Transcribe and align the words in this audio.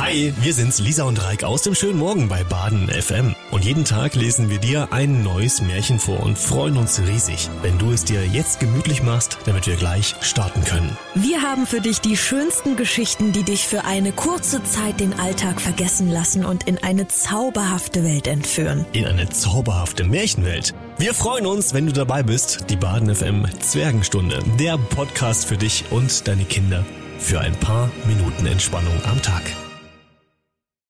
Hi, 0.00 0.34
wir 0.40 0.52
sind's, 0.52 0.80
Lisa 0.80 1.04
und 1.04 1.22
Reik 1.22 1.44
aus 1.44 1.62
dem 1.62 1.74
schönen 1.74 1.98
Morgen 1.98 2.28
bei 2.28 2.42
Baden 2.42 2.88
FM. 2.88 3.34
Und 3.50 3.64
jeden 3.64 3.84
Tag 3.84 4.14
lesen 4.14 4.50
wir 4.50 4.58
dir 4.58 4.88
ein 4.92 5.22
neues 5.22 5.62
Märchen 5.62 5.98
vor 5.98 6.20
und 6.20 6.36
freuen 6.36 6.76
uns 6.76 7.00
riesig, 7.00 7.48
wenn 7.62 7.78
du 7.78 7.90
es 7.92 8.04
dir 8.04 8.26
jetzt 8.26 8.60
gemütlich 8.60 9.02
machst, 9.02 9.38
damit 9.46 9.66
wir 9.66 9.76
gleich 9.76 10.16
starten 10.20 10.64
können. 10.64 10.96
Wir 11.14 11.42
haben 11.42 11.66
für 11.66 11.80
dich 11.80 12.00
die 12.00 12.16
schönsten 12.16 12.76
Geschichten, 12.76 13.32
die 13.32 13.44
dich 13.44 13.68
für 13.68 13.84
eine 13.84 14.12
kurze 14.12 14.62
Zeit 14.64 15.00
den 15.00 15.18
Alltag 15.18 15.60
vergessen 15.60 16.10
lassen 16.10 16.44
und 16.44 16.64
in 16.64 16.82
eine 16.82 17.06
zauberhafte 17.08 18.04
Welt 18.04 18.26
entführen. 18.26 18.84
In 18.92 19.06
eine 19.06 19.28
zauberhafte 19.28 20.04
Märchenwelt. 20.04 20.74
Wir 20.98 21.14
freuen 21.14 21.46
uns, 21.46 21.72
wenn 21.72 21.86
du 21.86 21.92
dabei 21.92 22.22
bist. 22.22 22.66
Die 22.68 22.76
Baden 22.76 23.14
FM 23.14 23.46
Zwergenstunde, 23.60 24.40
der 24.58 24.76
Podcast 24.76 25.46
für 25.46 25.56
dich 25.56 25.84
und 25.90 26.26
deine 26.26 26.44
Kinder 26.44 26.84
für 27.18 27.40
ein 27.40 27.54
paar 27.54 27.90
Minuten 28.06 28.46
Entspannung 28.46 29.00
am 29.04 29.22
Tag. 29.22 29.42